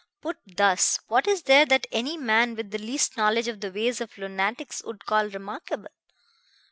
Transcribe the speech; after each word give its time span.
Put 0.19 0.37
thus, 0.55 0.99
what 1.09 1.27
is 1.27 1.43
there 1.43 1.63
that 1.67 1.85
any 1.91 2.17
man 2.17 2.55
with 2.55 2.71
the 2.71 2.79
least 2.79 3.17
knowledge 3.17 3.47
of 3.47 3.59
the 3.61 3.69
ways 3.71 4.01
of 4.01 4.17
lunatics 4.17 4.81
would 4.83 5.05
call 5.05 5.27
remarkable? 5.27 5.91